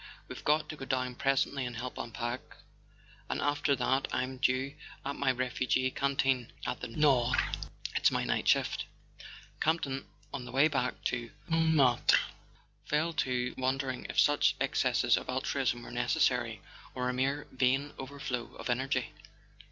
[0.27, 2.41] We've got to go down presently and help unpack;
[3.29, 4.73] and after that I'm due
[5.05, 7.37] at my refugee canteen at the Nord.
[7.95, 8.85] It's my night shift."
[9.59, 12.17] Campton, on the way back to Montmartre,
[12.85, 16.63] fell to wondering if such excesses of altruism were necessary,
[16.95, 19.13] or a mere vain overflow of energy.